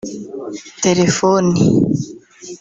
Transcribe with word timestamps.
telefoni 0.81 1.69